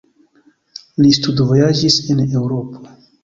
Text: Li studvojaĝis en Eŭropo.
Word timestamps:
Li 1.03 1.11
studvojaĝis 1.17 1.99
en 2.15 2.25
Eŭropo. 2.27 2.83